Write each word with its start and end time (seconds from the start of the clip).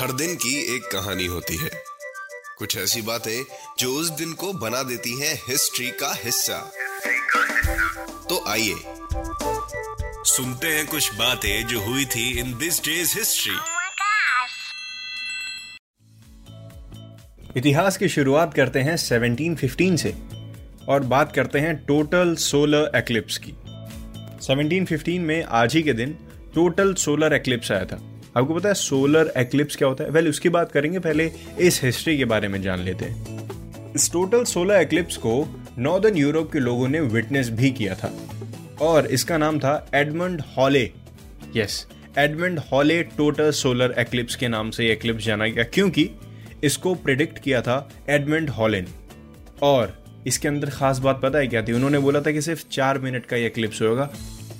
हर 0.00 0.12
दिन 0.12 0.34
की 0.34 0.76
एक 0.76 0.82
कहानी 0.82 1.26
होती 1.26 1.56
है। 1.56 1.70
कुछ 2.58 2.76
ऐसी 2.76 3.02
बातें 3.02 3.44
जो 3.78 3.92
उस 3.92 4.10
दिन 4.10 4.32
को 4.32 4.52
बना 4.52 4.82
देती 4.82 5.20
हैं 5.20 5.34
हिस्ट्री 5.48 5.90
का 5.90 6.14
हिस्सा। 6.24 6.72
तो 8.28 8.48
आइए 8.48 8.74
सुनते 10.24 10.66
हैं 10.66 10.86
कुछ 10.86 11.14
बातें 11.14 11.66
जो 11.66 11.80
हुई 11.80 12.04
थी 12.04 12.38
इन 12.38 12.58
दिस 12.58 12.84
डेज़ 12.84 13.18
हिस्ट्री. 13.18 13.54
इतिहास 17.56 17.96
की 17.96 18.08
शुरुआत 18.08 18.54
करते 18.54 18.78
हैं 18.78 18.96
1715 18.96 19.96
से 19.96 20.14
और 20.88 21.00
बात 21.00 21.34
करते 21.34 21.58
हैं 21.58 21.84
टोटल 21.84 22.36
सोलर 22.36 22.90
एक्लिप्स 22.96 23.40
की। 23.44 23.52
1715 24.46 25.20
में 25.20 25.44
आज 25.44 25.74
ही 25.74 25.82
के 25.82 25.92
दिन 25.92 26.18
टोटल 26.54 26.94
सोलर 26.94 27.32
एक्लिप्स 27.32 27.72
आया 27.72 27.84
था। 27.84 28.09
आपको 28.36 28.54
पता 28.54 28.68
है 28.68 28.74
सोलर 28.74 29.32
एक्लिप्स 29.36 29.76
क्या 29.76 29.88
होता 29.88 30.04
है? 30.04 30.10
वेल 30.10 30.28
उसकी 30.28 30.48
बात 30.48 30.72
करेंगे 30.72 30.98
पहले, 30.98 31.30
इस 31.58 31.80
हिस्ट्री 31.84 32.16
के 32.18 32.24
बारे 32.24 32.48
में 32.48 32.60
जान 32.62 32.80
लेते 32.80 33.04
हैं। 33.04 33.94
इस 33.94 34.10
टोटल 34.12 34.44
सोलर 34.44 34.74
एक्लिप्स 34.74 35.16
को 35.16 35.32
नॉर्दर्न 35.78 36.16
यूरोप 36.16 36.52
के 36.52 36.58
लोगों 36.58 36.88
ने 36.88 37.00
विटनेस 37.00 37.48
भी 37.50 37.70
किया 37.70 37.94
था। 37.94 38.12
और 38.80 39.06
इसका 39.06 39.38
नाम 39.38 39.58
था 39.58 39.90
Edmond 39.94 40.42
Halley 40.58 40.90
yes 41.56 41.86
Edmond 42.18 42.58
Halley 42.72 43.02
total 43.16 43.50
solar 43.50 43.94
eclipse 43.98 44.36
के 44.36 44.48
नाम 44.48 44.70
से 44.70 44.90
एक्लिप्स 44.92 45.24
जाना 45.24 45.46
गया, 45.46 45.64
क्योंकि 45.64 46.10
इसको 46.64 46.94
प्रिडिक्ट 46.94 47.38
किया 47.38 47.62
था 47.62 47.88
एडमंड 48.08 48.50
हॉले 48.50 48.84
और 49.62 49.98
इसके 50.26 50.48
अंदर 50.48 50.70
खास 50.70 50.98
बात 50.98 51.20
पता 51.22 51.38
है 51.38 51.46
क्या 51.46 51.62
थी? 51.62 51.72
उन्होंने 51.72 51.98
बोला 51.98 52.20
था 52.20 52.30
कि 52.30 52.42
सिर्फ़ 52.42 52.64
चार 52.72 52.98
मिनट 52.98 53.26
का 53.26 53.36
ये 53.36 53.46
एक्लिप्स 53.46 53.82
होगा। 53.82 54.10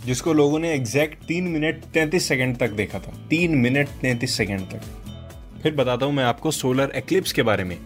जिसको 0.06 0.32
लोगों 0.32 0.58
ने 0.58 0.72
एग्जैक्ट 0.74 1.24
तीन 1.26 1.48
मिनट 1.48 1.84
तैंतीस 1.94 2.28
सेकेंड 2.28 2.56
तक 2.58 2.70
देखा 2.72 2.98
था। 2.98 3.12
तीन 3.30 3.54
मिनट 3.58 3.88
तैंतीस 4.00 4.36
सेकेंड 4.36 4.60
तक। 4.70 5.60
फिर 5.62 5.74
बताता 5.74 6.06
हूँ 6.06 6.14
मैं 6.14 6.24
आपको 6.24 6.50
सोलर 6.50 6.92
एक्लिप्स 6.96 7.32
के 7.32 7.42
बारे 7.42 7.64
में। 7.64 7.76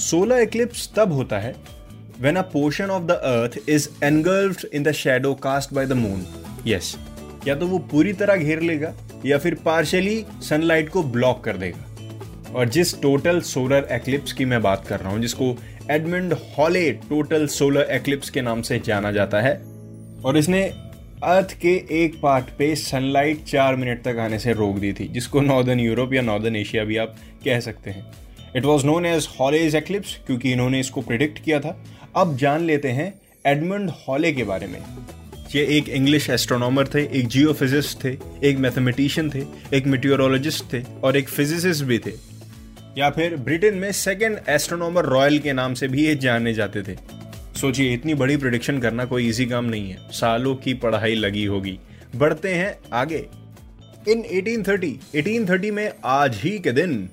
सोलर 0.00 0.40
एक्लिप्स 0.40 0.88
तब 0.96 1.12
होता 1.12 1.38
है 1.38 1.54
when 2.20 2.36
a 2.36 2.42
portion 2.52 2.90
of 2.90 3.04
the 3.08 3.16
earth 3.26 3.56
is 3.68 3.84
engulfed 4.02 4.64
in 4.72 4.86
the 4.86 4.92
shadow 5.00 5.30
cast 5.42 5.74
by 5.76 5.84
the 5.86 5.98
moon 5.98 6.22
yes, 6.66 6.94
या 7.48 7.54
तो 7.54 7.66
वो 7.66 7.78
पूरी 7.90 8.12
तरह 8.12 8.36
घेर 8.36 8.60
लेगा, 8.60 8.92
या 9.26 9.38
फिर 9.38 9.54
पार्शली 9.54 10.24
सनलाइट 10.42 10.88
को 10.88 11.02
ब्लॉक 11.02 11.42
कर 11.44 11.56
देगा। 11.56 12.54
और 12.54 12.68
जिस 12.68 13.00
टोटल 13.02 13.40
सोलर 13.40 13.88
एक्लिप्स 13.92 14.32
की 14.32 14.44
मैं 14.44 14.60
बात 14.62 14.86
कर 14.86 15.00
रहा 15.00 15.12
हूँ, 15.12 15.20
जिसको 15.20 15.54
Edmond 15.90 16.32
Halley 16.58 16.90
total 17.08 17.46
solar 17.46 17.90
eclipse 17.90 18.30
के 18.30 18.42
नाम 18.42 18.62
से 18.62 18.78
जाना 18.78 19.12
जाता 19.12 19.40
है, 19.40 19.54
और 20.24 20.36
इसने 20.36 20.62
अर्थ 21.24 21.52
के 21.52 21.70
एक 22.04 22.20
पार्ट 22.22 22.44
पे 22.58 22.76
सनलाइट 22.76 23.44
चार 23.44 23.76
मिनट 23.76 24.02
तक 24.02 24.16
आने 24.20 24.38
से 24.38 24.52
रोक 24.52 24.78
दी 24.78 24.92
थी, 24.92 25.08
जिसको 25.08 25.40
नॉर्दर्न 25.40 25.80
यूरोप 25.80 26.14
या 26.14 26.22
नॉर्दर्न 26.22 26.56
एशिया 26.56 26.84
भी 26.84 26.96
आप 26.96 27.16
कह 27.44 27.60
सकते 27.60 27.90
हैं। 27.90 28.12
It 28.56 28.64
was 28.64 28.86
known 28.86 29.06
as 29.06 29.28
Halley's 29.40 29.76
eclipse 29.76 30.18
क्योंकि 30.26 30.52
इन्होंने 30.52 30.80
इसको 30.80 31.00
प्रिडिक्ट 31.00 31.38
किया 31.44 31.60
था। 31.60 31.84
अब 32.16 32.36
जान 32.36 32.64
लेते 32.64 32.88
हैं 32.88 33.20
एडमंड 33.46 33.90
हॉले 33.90 34.32
के 34.32 34.44
बारे 34.44 34.66
में। 34.66 34.80
ये 35.54 35.66
एक 35.66 35.88
इंग्लिश 35.88 36.30
एस्ट्रोनॉमर 36.30 36.86
थे, 36.86 37.02
एक 37.20 37.26
जियोफिजिस्ट 37.26 38.04
थे, 38.04 38.16
एक 38.44 38.58
मैथमेटिशियन 38.58 39.30
थे, 39.30 39.42
एक 39.76 39.86
मिटियोरोलॉजिस्ट 39.86 40.72
थे 40.72 40.82
और 41.04 41.16
एक 41.16 41.28
फिजिसिस्ट 41.28 41.84
भी 41.84 41.98
थे। 41.98 42.12
या 42.98 43.10
फिर 43.10 43.36
ब्रिटेन 43.36 43.74
में 43.74 43.92
सेकेंड 43.92 44.38
एस्ट्रोनॉमर 44.48 45.04
रॉयल 45.04 45.38
के 45.38 45.52
नाम 45.52 45.74
से 45.74 45.88
भी 45.88 46.06
ये 46.06 46.14
जाने 46.14 46.54
जाते 46.54 46.82
थे। 46.82 47.17
सोचिए, 47.60 47.94
इतनी 47.94 48.14
बड़ी 48.14 48.36
प्रिडिक्शन 48.36 48.78
करना 48.78 49.04
कोई 49.04 49.28
इजी 49.28 49.46
काम 49.46 49.64
नहीं 49.64 49.90
है। 49.90 49.98
सालों 50.10 50.54
की 50.56 50.74
पढ़ाई 50.74 51.14
लगी 51.14 51.44
होगी। 51.44 51.78
बढ़ते 52.16 52.54
हैं 52.54 52.78
आगे। 52.92 53.26
इन 54.08 54.22
1830 54.22 54.92
1830 55.14 55.70
में 55.70 55.90
आज 56.04 56.36
ही 56.36 56.58
के 56.58 56.72
दिन 56.72 57.08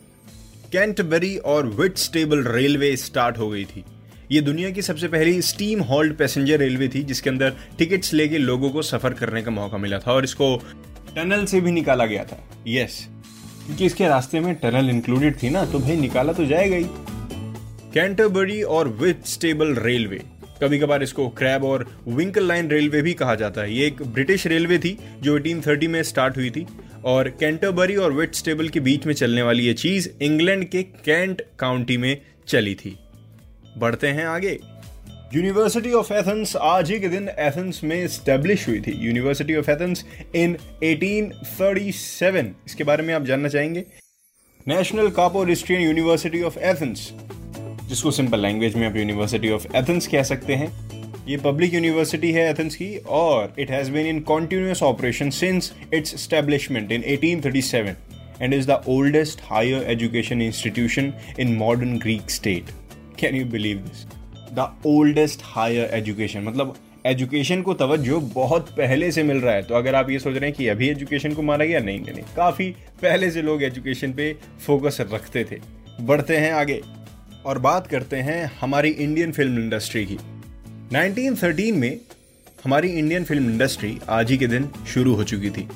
कैंटबरी 0.72 1.36
और 1.38 1.68
विट 1.68 1.98
स्टेबल 1.98 2.44
रेलवे 2.44 2.96
स्टार्ट 2.98 3.38
हो 3.38 3.50
गई 3.50 3.64
थी। 3.66 3.84
ये 4.32 4.42
दुनिया 4.42 4.70
की 4.70 4.82
सबसे 4.82 5.08
पहली 5.08 5.42
स्टीम 5.42 5.82
हॉल्ड 5.82 6.16
पैसेंजर 6.18 6.60
रेलवे 6.60 6.88
थी, 6.88 7.04
जिसके 7.04 7.30
अंदर 7.30 7.54
टिकट्स 7.78 8.14
लेके 8.14 8.38
लोगों 8.38 8.70
को 8.70 8.82
सफ़र 8.82 9.14
करने 9.14 9.42
का 9.42 9.52
मौका 9.52 9.78
मिला 9.78 10.00
था 10.00 10.14
और 10.14 10.24
इसको 10.24 10.56
टनल 11.16 11.46
से 11.46 11.62
भी 11.62 11.72
निकाला 11.72 12.06
गया 12.06 12.24
था। 12.24 12.38
यस 12.68 13.08
क्योंकि 13.66 13.86
इसके 13.86 14.08
रास्ते 14.08 14.40
में 14.40 14.54
टनल 14.56 14.90
इंक्लूडेड 14.90 15.42
थी 15.44 15.50
ना 15.50 15.66
तो 15.66 15.80
भाई 15.80 15.96
निकाला 15.96 16.34
तो 16.34 16.46
जाएगा 16.46 16.76
ही। 16.76 16.86
कैंटरबरी 17.94 18.62
और 18.62 18.88
विथ 19.02 19.28
स्टेबल 19.28 19.76
रेलवे 19.76 20.22
कभी 20.62 20.80
कभार 20.80 21.04
इसको 21.04 21.28
क्रैब 21.30 21.64
और 21.64 21.86
विंकल 22.08 22.48
लाइन 22.48 22.70
रेलवे 22.70 23.02
भी 23.02 23.14
कहा 23.14 23.36
जाता 23.36 23.62
है। 23.62 23.74
ये 23.74 23.88
एक 23.88 24.02
ब्रिटिश 24.04 24.48
रेलवे 24.48 24.78
थी, 24.80 24.98
जो 25.22 25.36
1830 25.36 25.88
में 25.88 26.02
स्टार्ट 26.04 26.38
हुई 26.38 26.50
थी 26.50 26.66
और 27.06 27.30
कैंटरबरी 27.30 27.96
और 27.96 28.14
वेट 28.14 28.36
स्टेबल 28.36 28.70
के 28.70 28.80
बीच 28.80 29.06
में 29.06 29.14
चलने 29.14 29.42
वाली 29.42 29.66
ये 29.66 29.74
चीज़ 29.74 30.10
इंग्लैंड 30.22 30.66
के 30.70 30.84
कैंट 30.84 31.42
काउंटी 31.60 31.98
में 31.98 32.22
चली 32.48 32.76
थी। 32.76 32.98
बढ़ते 33.78 34.08
हैं 34.08 34.26
आगे। 34.26 34.58
यूनिवर्सिटी 35.36 35.92
ऑफ़ 35.92 36.14
एथेंस 36.14 36.56
आज 36.56 36.92
ही 36.92 37.00
के 37.00 37.08
दिन 37.08 37.30
एथेंस 37.30 37.82
में 37.84 38.08
स्टेब्लिश 38.08 38.68
हुई 38.68 38.80
थी। 38.80 38.92
यूनिवर्सिटी 39.08 39.56
ऑफ़ 39.56 39.72
एथेंस 39.72 40.06
इन 40.36 40.58
1837 40.84 42.54
इसके 42.66 42.84
बारे 42.84 43.04
में 43.04 43.14
आप 43.14 43.26
जानना 43.26 43.48
चाहेंगे? 43.48 43.84
National 44.68 45.10
Kapodistrian 45.10 45.82
university 45.82 46.42
of 46.42 46.60
Athens 46.60 47.12
जिसको 47.90 48.12
सिंपल 48.12 48.40
लैंग्वेज 48.40 48.75
में 48.75 48.88
आप 48.88 48.96
यूनिवर्सिटी 48.96 49.50
ऑफ़ 49.50 49.66
एथेंस 49.75 50.07
कह 50.07 50.23
सकते 50.23 50.56
हैं। 50.56 50.68
ये 51.28 51.38
पब्लिक 51.38 51.73
यूनिवर्सिटी 51.73 52.31
है 52.31 52.50
एथेंस 52.50 52.75
की 52.75 52.97
और 52.97 53.53
it 53.59 53.72
has 53.72 53.91
been 53.91 54.07
in 54.07 54.19
continuous 54.19 54.84
operation 54.84 55.29
since 55.29 55.73
its 55.94 56.13
establishment 56.13 56.91
in 56.91 57.01
1837 57.01 57.96
and 58.41 58.53
is 58.53 58.68
the 58.68 58.81
oldest 58.88 59.40
higher 59.44 59.84
education 59.84 60.41
institution 60.41 61.13
in 61.40 61.56
modern 61.56 61.97
Greek 61.97 62.29
state 62.29 62.63
can 63.19 63.35
you 63.35 63.46
believe 63.46 63.78
this 63.78 64.06
the 64.53 64.75
oldest 64.85 65.41
higher 65.44 65.90
education 65.94 66.41
मतलब 66.41 66.75
education 67.06 67.62
को 67.62 67.73
तवज्जो 67.73 68.19
बहुत 68.19 68.69
पहले 68.69 69.12
से 69.12 69.23
मिल 69.23 69.38
रहा 69.38 69.53
है। 69.53 69.62
तो 69.62 69.75
अगर 69.75 69.96
आप 69.96 70.09
ये 70.09 70.19
सोच 70.19 70.34
रहे 70.34 70.46
हैं 70.46 70.53
कि 70.53 70.67
अभी 70.67 70.90
एजुकेशन 70.90 71.34
को 71.34 71.41
मारा 71.41 71.66
गया? 71.66 71.79
नहीं 71.79 72.00
नहीं 72.00 72.23
काफ़ी 72.35 72.69
पहले 73.02 73.31
से 73.31 73.41
लोग 73.41 73.63
एजुकेशन 73.63 74.13
पे 74.13 74.35
फोकस 74.66 74.97
रखते 75.02 75.44
थे। 75.44 75.59
बढ़ते 76.02 76.38
हैं 76.38 76.52
आगे। 76.52 76.81
और 77.46 77.60
बात 77.60 77.88
करते 77.88 78.18
हैं 78.18 78.52
हमारी 78.62 78.90
इंडियन 78.90 79.32
फ़िल्म 79.32 79.60
इंडस्ट्री 79.60 80.06
की। 80.06 80.18
1913 80.92 81.74
में 81.74 82.00
हमारी 82.64 82.88
इंडियन 82.90 83.24
फ़िल्म 83.24 83.50
इंडस्ट्री 83.50 84.00
आज 84.10 84.32
ही 84.32 84.38
के 84.38 84.48
दिन 84.48 84.70
शुरू 84.88 85.14
हो 85.16 85.24
चुकी 85.24 85.50
थी। 85.50 85.68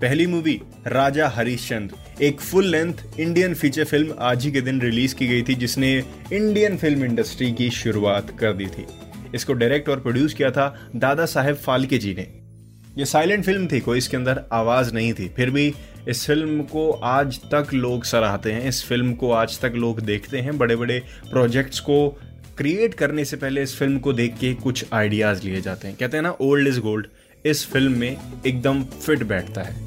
पहली 0.00 0.26
मूवी 0.26 0.60
राजा 0.86 1.28
हरिश्चंद्र, 1.28 2.24
एक 2.24 2.40
full 2.40 2.66
length 2.66 2.94
Indian 3.20 3.54
feature 3.54 3.84
film 3.84 4.14
आज 4.18 4.44
ही 4.44 4.52
के 4.52 4.60
दिन 4.60 4.80
रिलीज़ 4.80 5.14
की 5.14 5.26
गई 5.26 5.42
थी, 5.42 5.54
जिसने 5.54 6.04
इंडियन 6.32 6.76
फ़िल्म 6.76 7.04
इंडस्ट्री 7.04 7.52
की 7.52 7.70
शुरुआत 7.70 8.38
कर 8.38 8.52
दी 8.52 8.66
थी। 8.66 8.86
इसको 9.34 9.52
डायरेक्ट 9.52 9.88
और 9.88 10.00
प्रोड्यूस 10.00 10.34
किया 10.34 10.50
था 10.50 10.90
दादा 10.96 11.26
साहेब 11.26 11.56
फाल्के 11.56 11.98
जी 11.98 12.14
ने। 12.14 12.26
ये 12.98 13.04
साइलेंट 13.04 13.44
फ़िल्म 13.44 13.66
थी, 13.66 13.80
कोई 13.80 13.98
इसके 13.98 14.16
अंदर 14.16 14.44
आवाज़ 14.52 14.94
नहीं 14.94 15.12
थी। 15.12 15.28
फिर 15.28 15.50
भी 15.50 15.74
इस 16.08 16.24
फ़िल्म 16.26 16.62
को 16.62 16.90
आज 16.90 17.38
तक 17.44 17.72
लोग 17.74 18.04
सराहते 18.04 18.52
हैं, 18.52 18.68
इस 18.68 18.84
फ़िल्म 18.84 19.12
को 19.14 19.30
आज 19.32 19.58
तक 19.60 19.72
लोग 19.74 20.00
देखते 20.00 20.38
हैं। 20.38 20.56
बड़े 20.58 20.76
बड़े 20.76 20.98
प्रोजेक्ट्स 21.30 21.80
को 21.80 22.08
क्रिएट 22.58 22.94
करने 22.94 23.24
से 23.24 23.36
पहले 23.36 23.62
इस 23.62 23.76
फ़िल्म 23.78 23.98
को 23.98 24.12
देख 24.12 24.36
के 24.36 24.52
कुछ 24.54 24.84
आइडियाज़ 24.92 25.42
लिए 25.42 25.60
जाते 25.60 25.88
हैं। 25.88 25.96
कहते 25.96 26.16
हैं 26.16 26.22
ना 26.22 26.30
ओल्ड 26.40 26.68
इज़ 26.68 26.80
गोल्ड 26.80 27.06
इस 27.44 27.66
फ़िल्म 27.66 27.92
में 27.92 28.16
एकदम 28.46 28.82
फिट 28.84 29.22
बैठता 29.22 29.62
है। 29.62 29.86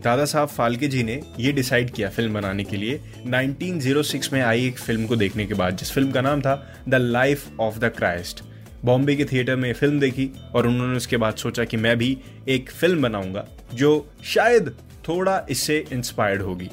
दादा 0.00 0.24
साहब 0.24 0.48
फाल्के 0.48 0.88
जी 0.88 1.02
ने 1.02 1.20
ये 1.40 1.52
डिसाइड 1.52 1.90
किया 1.90 2.08
फ़िल्म 2.08 2.34
बनाने 2.34 2.64
के 2.64 2.76
लिए। 2.76 3.00
1906 3.26 4.32
में 4.32 4.40
आई 4.42 4.66
एक 4.66 4.78
फ़िल्म 4.78 5.06
को 5.06 5.16
देखने 5.16 5.46
के 5.46 5.54
बाद, 5.54 5.76
जिस 5.76 5.92
फ़िल्म 5.92 6.10
का 6.10 6.20
नाम 6.20 6.40
था 6.40 6.54
the 6.88 6.94
life 6.94 7.60
of 7.60 7.78
the 7.78 7.92
Christ 7.96 8.42
Bombay 8.84 9.14
के 9.16 9.24
थिएटर 9.24 9.56
में 9.56 9.72
फ़िल्म 9.72 10.00
देखी 10.00 10.30
और 10.54 10.66
उन्होंने 10.66 10.96
उसके 10.96 11.16
बाद 11.16 11.34
सोचा 11.34 11.64
कि 11.64 11.76
मैं 11.76 11.96
भी 11.98 12.16
एक 12.48 12.70
फ़िल्म 12.70 13.02
बनाऊँगा, 13.02 13.46
जो 13.74 14.08
शायद 14.24 14.74
थोड़ा 15.08 15.46
इससे 15.50 15.84
इंस्पायर्ड 15.92 16.42
होगी। 16.42 16.68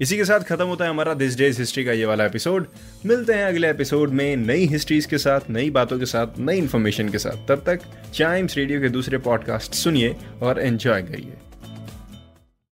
इसी 0.00 0.16
के 0.16 0.24
साथ 0.24 0.40
खत्म 0.40 0.64
होता 0.64 0.84
है 0.84 0.90
हमारा 0.90 1.14
दिस 1.14 1.36
डेज़ 1.38 1.58
हिस्ट्री 1.58 1.84
का 1.84 1.92
ये 1.92 2.04
वाला 2.04 2.24
एपिसोड 2.26 2.66
मिलते 3.06 3.32
हैं 3.32 3.44
अगले 3.44 3.70
एपिसोड 3.70 4.10
में 4.10 4.36
नई 4.36 4.66
हिस्ट्रीज 4.66 5.06
के 5.06 5.18
साथ, 5.18 5.50
नई 5.50 5.70
बातों 5.70 5.98
के 5.98 6.06
साथ, 6.06 6.38
नई 6.38 6.58
इन्फॉर्मेशन 6.58 7.08
के 7.08 7.18
साथ। 7.18 7.46
तब 7.48 7.62
तक 7.66 7.80
चाइम्स 8.14 8.56
रेडियो 8.56 8.80
के 8.80 8.88
दूसरे 8.88 9.18
पॉडकास्ट 9.18 9.74
सुनिए 9.74 10.16
और 10.42 10.60
एंजॉय 10.60 11.02
करिए। 11.02 11.32